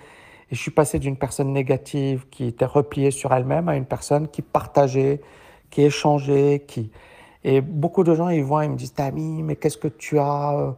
Et 0.51 0.57
je 0.57 0.61
suis 0.61 0.73
passé 0.73 0.99
d'une 0.99 1.17
personne 1.17 1.53
négative 1.53 2.27
qui 2.31 2.47
était 2.47 2.65
repliée 2.65 3.13
sur 3.13 3.33
elle-même 3.33 3.69
à 3.69 3.77
une 3.77 3.87
personne 3.87 4.27
qui 4.29 4.43
partageait, 4.43 5.21
qui 5.75 5.83
échangeait, 5.83 6.65
qui... 6.67 6.91
Et 7.43 7.61
beaucoup 7.61 8.05
de 8.05 8.15
gens, 8.15 8.31
ils 8.31 8.43
voient, 8.43 8.65
ils 8.65 8.71
me 8.71 8.77
disent, 8.77 8.95
Tami, 8.95 9.43
mais 9.43 9.57
qu'est-ce 9.57 9.77
que 9.77 9.89
tu 9.89 10.19
as 10.19 10.59
euh, 10.59 10.71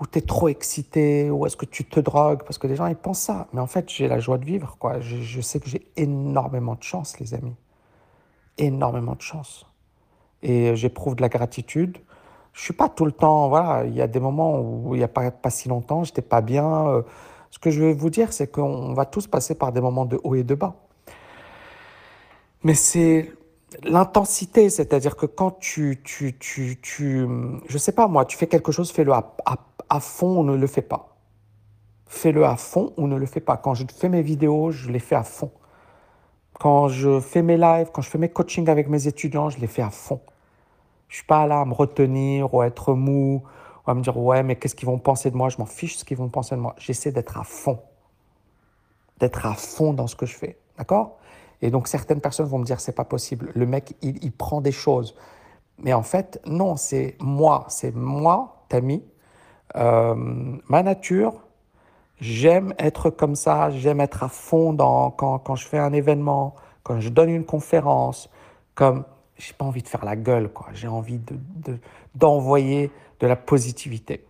Ou 0.00 0.06
tu 0.06 0.18
es 0.18 0.22
trop 0.22 0.48
excité 0.48 1.30
Ou 1.30 1.46
est-ce 1.46 1.56
que 1.56 1.66
tu 1.66 1.84
te 1.84 1.98
drogues? 1.98 2.42
Parce 2.44 2.58
que 2.58 2.66
les 2.68 2.76
gens, 2.76 2.86
ils 2.86 2.96
pensent 2.96 3.20
ça. 3.20 3.48
Mais 3.52 3.60
en 3.60 3.66
fait, 3.66 3.90
j'ai 3.90 4.06
la 4.06 4.20
joie 4.20 4.38
de 4.38 4.44
vivre, 4.44 4.76
quoi. 4.78 5.00
Je, 5.00 5.16
je 5.16 5.40
sais 5.40 5.58
que 5.58 5.68
j'ai 5.68 5.86
énormément 5.96 6.74
de 6.76 6.82
chance, 6.82 7.18
les 7.18 7.34
amis 7.34 7.56
énormément 8.58 9.14
de 9.14 9.22
chance. 9.22 9.66
Et 10.42 10.74
j'éprouve 10.76 11.16
de 11.16 11.22
la 11.22 11.28
gratitude. 11.28 11.98
Je 12.52 12.62
suis 12.62 12.74
pas 12.74 12.88
tout 12.88 13.04
le 13.04 13.12
temps, 13.12 13.48
voilà, 13.48 13.84
il 13.86 13.94
y 13.94 14.02
a 14.02 14.06
des 14.06 14.20
moments 14.20 14.60
où 14.60 14.94
il 14.94 14.98
n'y 14.98 15.04
a 15.04 15.08
pas, 15.08 15.30
pas 15.30 15.50
si 15.50 15.68
longtemps, 15.68 16.04
j'étais 16.04 16.22
pas 16.22 16.40
bien. 16.40 16.86
Euh. 16.88 17.02
Ce 17.50 17.58
que 17.58 17.70
je 17.70 17.82
veux 17.82 17.92
vous 17.92 18.10
dire, 18.10 18.32
c'est 18.32 18.50
qu'on 18.50 18.92
va 18.94 19.04
tous 19.04 19.26
passer 19.26 19.54
par 19.54 19.72
des 19.72 19.80
moments 19.80 20.04
de 20.04 20.20
haut 20.22 20.34
et 20.34 20.42
de 20.42 20.54
bas. 20.54 20.74
Mais 22.62 22.74
c'est 22.74 23.32
l'intensité, 23.84 24.70
c'est-à-dire 24.70 25.16
que 25.16 25.26
quand 25.26 25.58
tu, 25.58 26.00
tu, 26.04 26.36
tu, 26.38 26.80
tu, 26.80 27.26
je 27.68 27.78
sais 27.78 27.92
pas 27.92 28.08
moi, 28.08 28.24
tu 28.24 28.36
fais 28.36 28.46
quelque 28.46 28.72
chose, 28.72 28.90
fais-le 28.90 29.12
à, 29.12 29.34
à, 29.46 29.56
à 29.88 30.00
fond 30.00 30.38
ou 30.40 30.44
ne 30.44 30.56
le 30.56 30.66
fais 30.66 30.82
pas. 30.82 31.16
Fais-le 32.06 32.44
à 32.44 32.56
fond 32.56 32.92
ou 32.96 33.06
ne 33.06 33.16
le 33.16 33.26
fais 33.26 33.40
pas. 33.40 33.56
Quand 33.56 33.74
je 33.74 33.84
fais 33.94 34.08
mes 34.08 34.22
vidéos, 34.22 34.70
je 34.70 34.90
les 34.90 34.98
fais 34.98 35.14
à 35.14 35.22
fond. 35.22 35.50
Quand 36.58 36.88
je 36.88 37.20
fais 37.20 37.42
mes 37.42 37.56
lives, 37.56 37.88
quand 37.92 38.02
je 38.02 38.10
fais 38.10 38.18
mes 38.18 38.28
coachings 38.28 38.68
avec 38.68 38.88
mes 38.88 39.06
étudiants, 39.08 39.48
je 39.48 39.58
les 39.58 39.66
fais 39.66 39.82
à 39.82 39.90
fond. 39.90 40.20
Je 41.08 41.16
suis 41.16 41.26
pas 41.26 41.46
là 41.46 41.60
à 41.60 41.64
me 41.64 41.74
retenir 41.74 42.52
ou 42.54 42.60
à 42.60 42.66
être 42.66 42.94
mou 42.94 43.42
ou 43.86 43.90
à 43.90 43.94
me 43.94 44.02
dire 44.02 44.16
ouais 44.16 44.42
mais 44.42 44.56
qu'est-ce 44.56 44.74
qu'ils 44.74 44.86
vont 44.86 44.98
penser 44.98 45.30
de 45.30 45.36
moi? 45.36 45.48
Je 45.48 45.58
m'en 45.58 45.66
fiche 45.66 45.96
ce 45.96 46.04
qu'ils 46.04 46.16
vont 46.16 46.28
penser 46.28 46.54
de 46.54 46.60
moi. 46.60 46.74
J'essaie 46.78 47.12
d'être 47.12 47.38
à 47.38 47.44
fond, 47.44 47.80
d'être 49.18 49.44
à 49.46 49.54
fond 49.54 49.92
dans 49.92 50.06
ce 50.06 50.14
que 50.14 50.26
je 50.26 50.36
fais, 50.36 50.58
d'accord? 50.78 51.18
Et 51.62 51.70
donc 51.70 51.88
certaines 51.88 52.20
personnes 52.20 52.46
vont 52.46 52.58
me 52.58 52.64
dire 52.64 52.80
c'est 52.80 52.94
pas 52.94 53.04
possible. 53.04 53.50
Le 53.54 53.66
mec 53.66 53.94
il, 54.02 54.32
prend 54.32 54.60
des 54.60 54.72
choses, 54.72 55.14
mais 55.78 55.92
en 55.94 56.02
fait 56.02 56.40
non, 56.44 56.76
c'est 56.76 57.16
moi, 57.20 57.64
c'est 57.68 57.94
moi, 57.94 58.64
Tammy, 58.68 59.02
euh, 59.76 60.14
ma 60.68 60.82
nature, 60.82 61.34
J'aime 62.22 62.72
être 62.78 63.10
comme 63.10 63.34
ça, 63.34 63.70
j'aime 63.70 64.00
être 64.00 64.22
à 64.22 64.28
fond 64.28 64.72
dans, 64.72 65.10
quand, 65.10 65.40
quand, 65.40 65.56
je 65.56 65.66
fais 65.66 65.78
un 65.78 65.92
événement, 65.92 66.54
quand 66.84 67.00
je 67.00 67.08
donne 67.08 67.30
une 67.30 67.44
conférence, 67.44 68.30
comme 68.76 69.04
j'ai 69.38 69.54
pas 69.54 69.64
envie 69.64 69.82
de 69.82 69.88
faire 69.88 70.04
la 70.04 70.14
gueule, 70.14 70.48
quoi. 70.48 70.68
J'ai 70.72 70.86
envie 70.86 71.20
d'envoyer 72.14 72.86
de, 72.86 72.92
de, 73.18 73.26
la 73.26 73.34
positivité. 73.34 74.24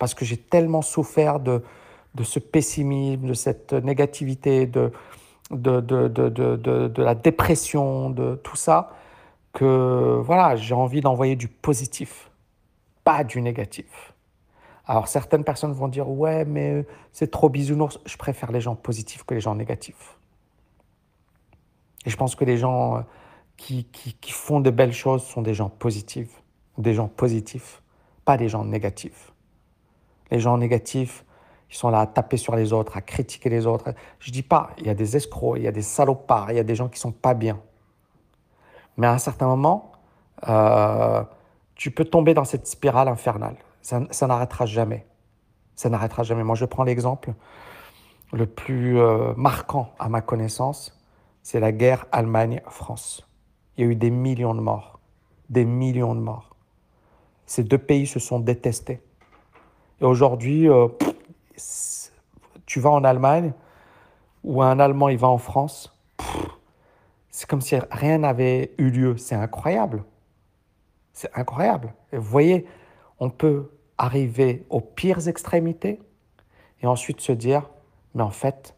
Parce 0.00 0.14
que 0.14 0.24
j'ai 0.24 0.36
tellement 0.36 0.82
souffert 0.82 1.38
de, 1.38 1.62
de 2.16 2.24
ce 2.24 2.40
pessimisme, 2.40 3.28
de 3.28 3.34
cette 3.34 3.72
négativité, 3.72 4.66
de, 4.66 4.90
de, 5.50 5.80
de, 5.80 6.08
de, 6.08 6.28
de, 6.28 7.02
la 7.02 7.14
dépression, 7.14 8.10
de 8.10 8.34
tout 8.42 8.56
ça, 8.56 8.92
que 9.52 10.20
voilà, 10.24 10.56
j'ai 10.56 10.74
envie 10.74 11.00
d'envoyer 11.00 11.36
du 11.36 11.48
positif, 11.48 12.30
pas 13.04 13.24
du 13.24 13.40
négatif. 13.40 14.12
Alors 14.86 15.08
certaines 15.08 15.42
personnes 15.42 15.72
vont 15.72 15.88
dire 15.88 16.08
ouais 16.08 16.44
mais 16.44 16.86
c'est 17.12 17.30
trop 17.30 17.48
bisounours. 17.48 17.98
Je 18.06 18.16
préfère 18.16 18.52
les 18.52 18.60
gens 18.60 18.76
positifs 18.76 19.24
que 19.24 19.34
les 19.34 19.40
gens 19.40 19.54
négatifs. 19.54 20.16
Et 22.04 22.10
je 22.10 22.16
pense 22.16 22.36
que 22.36 22.44
les 22.44 22.56
gens 22.56 22.98
euh, 22.98 23.00
qui, 23.56 23.84
qui, 23.84 24.14
qui 24.14 24.32
font 24.32 24.60
de 24.60 24.70
belles 24.70 24.92
choses 24.92 25.24
sont 25.24 25.42
des 25.42 25.54
gens 25.54 25.68
positifs, 25.68 26.42
des 26.78 26.94
gens 26.94 27.08
positifs, 27.08 27.82
pas 28.24 28.36
des 28.36 28.48
gens 28.48 28.64
négatifs. 28.64 29.32
Les 30.30 30.38
gens 30.38 30.56
négatifs, 30.56 31.24
ils 31.70 31.76
sont 31.76 31.90
là 31.90 32.00
à 32.00 32.06
taper 32.06 32.36
sur 32.36 32.56
les 32.56 32.72
autres, 32.72 32.96
à 32.96 33.00
critiquer 33.00 33.48
les 33.48 33.66
autres. 33.66 33.92
Je 34.20 34.30
dis 34.30 34.42
pas, 34.42 34.70
il 34.78 34.86
y 34.86 34.90
a 34.90 34.94
des 34.94 35.16
escrocs, 35.16 35.58
il 35.58 35.64
y 35.64 35.68
a 35.68 35.72
des 35.72 35.82
salopards, 35.82 36.52
il 36.52 36.56
y 36.56 36.60
a 36.60 36.64
des 36.64 36.74
gens 36.74 36.88
qui 36.88 36.98
sont 36.98 37.12
pas 37.12 37.34
bien. 37.34 37.60
Mais 38.96 39.06
à 39.06 39.12
un 39.12 39.18
certain 39.18 39.46
moment, 39.46 39.92
euh, 40.48 41.22
tu 41.74 41.90
peux 41.90 42.04
tomber 42.04 42.34
dans 42.34 42.44
cette 42.44 42.66
spirale 42.66 43.08
infernale. 43.08 43.56
Ça, 43.82 44.26
n'arrêtera 44.26 44.66
jamais. 44.66 45.06
Ça 45.74 45.88
n'arrêtera 45.88 46.22
jamais. 46.22 46.42
Moi, 46.42 46.56
je 46.56 46.64
prends 46.64 46.84
l'exemple 46.84 47.32
le 48.32 48.46
plus 48.46 48.98
euh, 48.98 49.32
marquant 49.36 49.92
à 49.98 50.08
ma 50.08 50.20
connaissance, 50.20 50.98
c'est 51.42 51.60
la 51.60 51.72
guerre 51.72 52.06
Allemagne-France. 52.10 53.28
Il 53.76 53.84
y 53.84 53.88
a 53.88 53.90
eu 53.90 53.94
des 53.94 54.10
millions 54.10 54.54
de 54.54 54.60
morts. 54.60 54.98
Des 55.48 55.64
millions 55.64 56.14
de 56.14 56.20
morts. 56.20 56.56
Ces 57.46 57.62
deux 57.62 57.78
pays 57.78 58.06
se 58.06 58.18
sont 58.18 58.40
détestés. 58.40 59.00
Et 60.00 60.04
aujourd'hui, 60.04 60.68
euh, 60.68 60.88
tu 62.66 62.80
vas 62.80 62.90
en 62.90 63.04
Allemagne 63.04 63.52
ou 64.44 64.62
un 64.62 64.78
Allemand 64.78 65.08
il 65.08 65.18
va 65.18 65.28
en 65.28 65.38
France, 65.38 65.96
c'est 67.30 67.48
comme 67.48 67.60
si 67.60 67.76
rien 67.90 68.18
n'avait 68.18 68.74
eu 68.78 68.90
lieu. 68.90 69.16
C'est 69.16 69.34
incroyable. 69.34 70.04
C'est 71.12 71.30
incroyable. 71.34 71.92
Vous 72.12 72.22
voyez, 72.22 72.66
on 73.20 73.30
peut 73.30 73.70
arriver 73.98 74.66
aux 74.70 74.80
pires 74.80 75.28
extrémités 75.28 76.00
et 76.82 76.86
ensuite 76.86 77.20
se 77.20 77.32
dire, 77.32 77.68
mais 78.14 78.22
en 78.22 78.30
fait, 78.30 78.74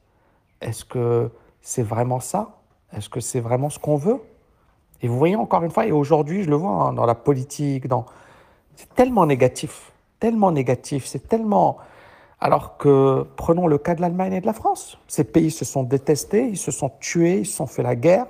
est-ce 0.61 0.85
que 0.85 1.31
c'est 1.61 1.83
vraiment 1.83 2.21
ça? 2.21 2.61
Est-ce 2.93 3.09
que 3.09 3.21
c'est 3.21 3.41
vraiment 3.41 3.71
ce 3.71 3.79
qu'on 3.79 3.97
veut? 3.97 4.21
Et 5.03 5.09
vous 5.09 5.19
voyez 5.19 5.37
encore 5.37 5.63
une 5.63 5.71
fois, 5.71 5.87
et 5.87 5.93
aujourd'hui 5.93 6.43
je 6.43 6.51
le 6.51 6.57
vois 6.57 6.71
hein, 6.71 6.93
dans 6.93 7.07
la 7.07 7.15
politique, 7.15 7.87
dans... 7.87 8.07
c'est 8.75 8.93
tellement 8.95 9.27
négatif, 9.27 9.93
tellement 10.19 10.51
négatif, 10.51 11.07
c'est 11.07 11.29
tellement... 11.29 11.79
Alors 12.40 12.76
que 12.76 13.26
prenons 13.37 13.66
le 13.66 13.78
cas 13.78 13.95
de 13.95 14.00
l'Allemagne 14.00 14.33
et 14.35 14.40
de 14.40 14.47
la 14.47 14.52
France. 14.52 14.99
Ces 15.09 15.25
pays 15.25 15.50
se 15.50 15.64
sont 15.64 15.83
détestés, 15.83 16.49
ils 16.49 16.57
se 16.57 16.71
sont 16.71 16.92
tués, 17.00 17.40
ils 17.40 17.47
se 17.47 17.57
sont 17.57 17.66
fait 17.66 17.83
la 17.83 17.97
guerre. 17.97 18.26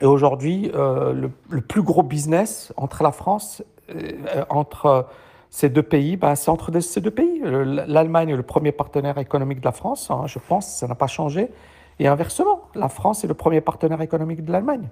Et 0.00 0.06
aujourd'hui, 0.06 0.70
euh, 0.74 1.12
le, 1.48 1.60
plus 1.60 1.82
gros 1.82 2.02
business 2.02 2.72
entre 2.76 3.02
la 3.02 3.12
France 3.12 3.62
euh, 3.90 4.44
entre 4.48 5.06
ces 5.50 5.68
deux 5.68 5.82
pays, 5.82 6.16
ben, 6.16 6.34
c'est 6.34 6.50
entre 6.50 6.78
ces 6.80 7.00
deux 7.00 7.10
pays. 7.10 7.40
L'Allemagne 7.44 8.30
est 8.30 8.36
le 8.36 8.42
premier 8.42 8.72
partenaire 8.72 9.18
économique 9.18 9.60
de 9.60 9.64
la 9.64 9.72
France, 9.72 10.10
hein, 10.10 10.22
je 10.26 10.38
pense, 10.38 10.66
ça 10.66 10.86
n'a 10.86 10.94
pas 10.94 11.06
changé. 11.06 11.50
Et 11.98 12.08
inversement, 12.08 12.62
la 12.74 12.88
France 12.88 13.22
est 13.22 13.28
le 13.28 13.34
premier 13.34 13.60
partenaire 13.60 14.00
économique 14.00 14.44
de 14.44 14.50
l'Allemagne. 14.50 14.88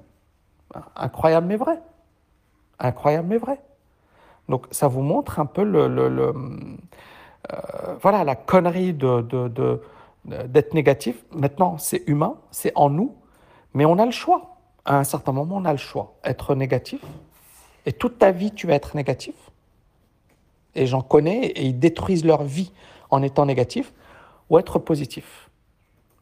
Incroyable 0.96 1.46
mais 1.46 1.56
vrai. 1.56 1.80
Incroyable 2.78 3.28
mais 3.28 3.38
vrai. 3.38 3.58
Donc 4.48 4.66
ça 4.70 4.86
vous 4.86 5.00
montre 5.00 5.40
un 5.40 5.46
peu 5.46 5.64
le, 5.64 6.34
voilà, 8.00 8.24
la 8.24 8.36
connerie 8.36 8.92
de, 8.92 9.80
d'être 10.24 10.74
négatif. 10.74 11.24
Maintenant, 11.32 11.78
c'est 11.78 12.02
humain, 12.06 12.36
c'est 12.50 12.72
en 12.74 12.90
nous, 12.90 13.14
mais 13.74 13.84
on 13.84 13.98
a 13.98 14.04
le 14.04 14.12
choix. 14.12 14.56
À 14.84 14.98
un 14.98 15.04
certain 15.04 15.32
moment, 15.32 15.56
on 15.56 15.64
a 15.64 15.72
le 15.72 15.78
choix. 15.78 16.14
Être 16.24 16.54
négatif, 16.54 17.00
et 17.86 17.92
toute 17.92 18.18
ta 18.18 18.30
vie, 18.30 18.52
tu 18.52 18.66
vas 18.66 18.74
être 18.74 18.96
négatif. 18.96 19.34
Et 20.74 20.86
j'en 20.86 21.02
connais, 21.02 21.46
et 21.46 21.64
ils 21.64 21.78
détruisent 21.78 22.24
leur 22.24 22.44
vie 22.44 22.72
en 23.10 23.22
étant 23.22 23.46
négatif, 23.46 23.92
ou 24.48 24.58
être 24.58 24.78
positif. 24.78 25.50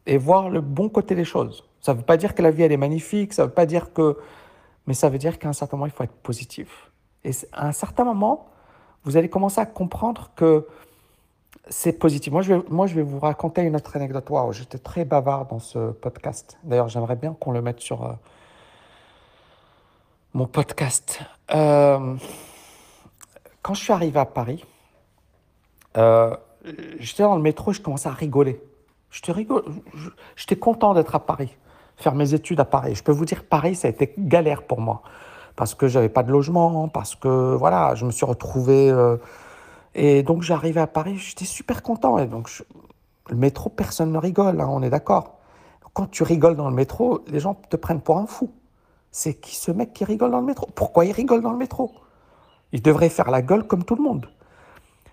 Et 0.05 0.17
voir 0.17 0.49
le 0.49 0.61
bon 0.61 0.89
côté 0.89 1.15
des 1.15 1.25
choses. 1.25 1.65
Ça 1.81 1.93
ne 1.93 1.99
veut 1.99 2.05
pas 2.05 2.17
dire 2.17 2.33
que 2.33 2.41
la 2.41 2.51
vie, 2.51 2.63
elle 2.63 2.71
est 2.71 2.77
magnifique, 2.77 3.33
ça 3.33 3.43
ne 3.43 3.47
veut 3.47 3.53
pas 3.53 3.65
dire 3.65 3.93
que... 3.93 4.17
Mais 4.87 4.93
ça 4.93 5.09
veut 5.09 5.19
dire 5.19 5.37
qu'à 5.37 5.49
un 5.49 5.53
certain 5.53 5.77
moment, 5.77 5.85
il 5.85 5.91
faut 5.91 6.03
être 6.03 6.15
positif. 6.15 6.91
Et 7.23 7.31
à 7.53 7.67
un 7.67 7.71
certain 7.71 8.03
moment, 8.03 8.47
vous 9.03 9.17
allez 9.17 9.29
commencer 9.29 9.61
à 9.61 9.65
comprendre 9.65 10.31
que 10.35 10.67
c'est 11.69 11.93
positif. 11.93 12.33
Moi 12.33 12.41
je, 12.41 12.55
vais, 12.55 12.61
moi, 12.69 12.87
je 12.87 12.95
vais 12.95 13.01
vous 13.01 13.19
raconter 13.19 13.61
une 13.61 13.75
autre 13.75 13.95
anecdote. 13.95 14.29
Waouh, 14.29 14.51
j'étais 14.51 14.79
très 14.79 15.05
bavard 15.05 15.45
dans 15.45 15.59
ce 15.59 15.91
podcast. 15.91 16.57
D'ailleurs, 16.63 16.89
j'aimerais 16.89 17.15
bien 17.15 17.35
qu'on 17.39 17.51
le 17.51 17.61
mette 17.61 17.79
sur... 17.79 18.03
Euh, 18.03 18.13
mon 20.33 20.45
podcast. 20.45 21.21
Euh, 21.53 22.15
quand 23.61 23.73
je 23.73 23.81
suis 23.81 23.93
arrivé 23.93 24.19
à 24.19 24.25
Paris, 24.25 24.63
euh, 25.97 26.35
j'étais 26.99 27.23
dans 27.23 27.35
le 27.35 27.41
métro, 27.41 27.73
je 27.73 27.81
commençais 27.81 28.09
à 28.09 28.13
rigoler. 28.13 28.61
J'étais 30.35 30.55
content 30.55 30.93
d'être 30.93 31.15
à 31.15 31.19
Paris. 31.19 31.55
faire 31.97 32.15
mes 32.15 32.33
études 32.33 32.59
à 32.59 32.65
Paris. 32.65 32.95
Je 32.95 33.03
peux 33.03 33.11
vous 33.11 33.25
dire, 33.25 33.43
Paris, 33.43 33.75
ça 33.75 33.87
a 33.87 33.91
été 33.91 34.13
galère 34.17 34.63
pour 34.63 34.81
moi. 34.81 35.01
Parce 35.55 35.73
que 35.73 35.87
j'avais 35.87 36.09
pas 36.09 36.23
de 36.23 36.31
logement, 36.31 36.87
parce 36.87 37.15
que 37.15 37.55
voilà, 37.55 37.95
je 37.95 38.05
me 38.05 38.11
suis 38.11 38.25
retrouvé. 38.25 38.93
Et 39.99 40.23
donc 40.23 40.43
j'arrivais 40.43 40.79
à 40.79 40.87
Paris, 40.87 41.17
j'étais 41.17 41.43
super 41.43 41.83
content. 41.83 42.17
Et 42.19 42.25
donc 42.25 42.49
le 43.29 43.35
métro, 43.35 43.69
personne 43.69 44.13
ne 44.13 44.17
rigole, 44.17 44.61
hein, 44.61 44.67
on 44.69 44.81
est 44.81 44.89
d'accord. 44.89 45.39
Quand 45.93 46.09
tu 46.09 46.23
rigoles 46.23 46.55
dans 46.55 46.69
le 46.69 46.75
métro, 46.75 47.21
les 47.27 47.41
gens 47.41 47.55
te 47.55 47.75
prennent 47.75 47.99
pour 47.99 48.17
un 48.17 48.25
fou. 48.25 48.49
C'est 49.11 49.33
qui 49.33 49.57
ce 49.57 49.71
mec 49.71 49.91
qui 49.91 50.05
rigole 50.05 50.31
dans 50.31 50.39
le 50.39 50.45
métro? 50.45 50.67
Pourquoi 50.73 51.03
il 51.03 51.11
rigole 51.11 51.41
dans 51.41 51.51
le 51.51 51.57
métro? 51.57 51.91
Il 52.71 52.81
devrait 52.81 53.09
faire 53.09 53.29
la 53.29 53.41
gueule 53.41 53.67
comme 53.67 53.83
tout 53.83 53.95
le 53.95 54.01
monde. 54.01 54.29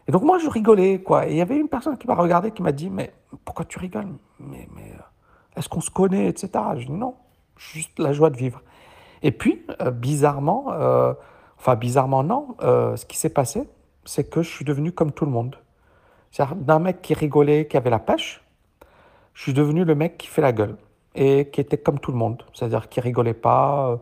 Et 0.07 0.13
donc 0.13 0.23
moi 0.23 0.39
je 0.39 0.49
rigolais 0.49 1.03
quoi. 1.03 1.27
Et 1.27 1.33
il 1.33 1.37
y 1.37 1.41
avait 1.41 1.57
une 1.57 1.69
personne 1.69 1.99
qui 1.99 2.07
m'a 2.07 2.15
regardé 2.15 2.53
qui 2.53 2.63
m'a 2.63 2.71
dit 2.71 2.89
mais 2.89 3.13
pourquoi 3.45 3.65
tu 3.65 3.81
rigoles? 3.81 4.07
Mais, 4.39 4.69
mais 4.77 4.93
euh, 4.93 5.59
est-ce 5.59 5.69
qu'on 5.69 5.81
se 5.81 5.91
connaît 5.91 6.29
etc. 6.29 6.49
Je 6.77 6.87
dis 6.87 6.93
non, 6.93 7.17
juste 7.57 7.99
la 7.99 8.13
joie 8.13 8.31
de 8.31 8.37
vivre. 8.37 8.63
Et 9.23 9.33
puis 9.33 9.67
euh, 9.81 9.91
bizarrement, 9.91 10.67
euh, 10.71 11.13
enfin 11.59 11.75
bizarrement 11.75 12.23
non, 12.23 12.55
ce 12.61 13.05
qui 13.05 13.17
s'est 13.17 13.31
passé, 13.31 13.69
c'est 14.07 14.31
que 14.31 14.43
je 14.43 14.49
suis 14.49 14.65
devenu 14.65 14.93
comme 14.93 15.13
tout 15.13 15.27
le 15.27 15.31
monde. 15.31 15.57
C'est-à-dire 16.31 16.57
d'un 16.57 16.79
mec 16.79 17.03
qui 17.03 17.15
rigolait, 17.15 17.67
qui 17.67 17.77
avait 17.77 17.91
la 17.91 17.99
pêche, 17.99 18.43
je 19.35 19.43
suis 19.43 19.53
devenu 19.53 19.85
le 19.85 19.95
mec 19.95 20.17
qui 20.17 20.29
fait 20.29 20.43
la 20.43 20.53
gueule 20.53 20.77
et 21.15 21.51
qui 21.51 21.61
était 21.61 21.79
comme 21.79 21.99
tout 21.99 22.13
le 22.13 22.17
monde. 22.17 22.43
C'est-à-dire 22.55 22.89
qui 22.89 23.01
rigolait 23.01 23.35
pas, 23.35 23.91
euh, 23.91 23.97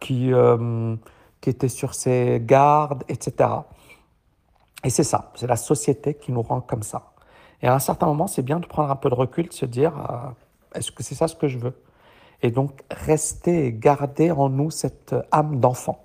qui, 0.00 0.32
euh, 0.32 0.96
qui 1.40 1.50
était 1.50 1.68
sur 1.68 1.94
ses 1.94 2.42
gardes, 2.44 3.04
etc. 3.08 3.50
Et 4.84 4.90
c'est 4.90 5.04
ça, 5.04 5.32
c'est 5.34 5.46
la 5.46 5.56
société 5.56 6.14
qui 6.14 6.32
nous 6.32 6.42
rend 6.42 6.60
comme 6.60 6.82
ça. 6.82 7.12
Et 7.62 7.68
à 7.68 7.74
un 7.74 7.78
certain 7.78 8.06
moment, 8.06 8.26
c'est 8.26 8.42
bien 8.42 8.60
de 8.60 8.66
prendre 8.66 8.90
un 8.90 8.96
peu 8.96 9.08
de 9.08 9.14
recul, 9.14 9.48
de 9.48 9.52
se 9.52 9.66
dire, 9.66 9.92
euh, 9.98 10.78
est-ce 10.78 10.92
que 10.92 11.02
c'est 11.02 11.14
ça 11.14 11.28
ce 11.28 11.36
que 11.36 11.48
je 11.48 11.58
veux? 11.58 11.74
Et 12.42 12.50
donc, 12.50 12.82
rester 12.90 13.66
et 13.66 13.72
garder 13.72 14.30
en 14.30 14.48
nous 14.48 14.70
cette 14.70 15.14
âme 15.32 15.58
d'enfant. 15.58 16.04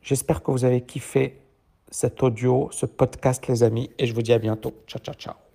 J'espère 0.00 0.42
que 0.42 0.50
vous 0.50 0.64
avez 0.64 0.80
kiffé 0.80 1.42
cet 1.90 2.22
audio, 2.22 2.68
ce 2.72 2.86
podcast, 2.86 3.46
les 3.48 3.62
amis, 3.62 3.90
et 3.98 4.06
je 4.06 4.14
vous 4.14 4.22
dis 4.22 4.32
à 4.32 4.38
bientôt. 4.38 4.74
Ciao, 4.86 5.00
ciao, 5.00 5.14
ciao. 5.14 5.47